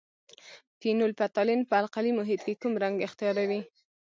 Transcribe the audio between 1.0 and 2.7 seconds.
فتالین په القلي محیط کې